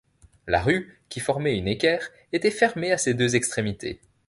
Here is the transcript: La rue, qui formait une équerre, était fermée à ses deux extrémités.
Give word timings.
La 0.47 0.63
rue, 0.63 0.99
qui 1.09 1.19
formait 1.19 1.55
une 1.59 1.67
équerre, 1.67 2.09
était 2.33 2.49
fermée 2.49 2.91
à 2.91 2.97
ses 2.97 3.13
deux 3.13 3.35
extrémités. 3.35 4.01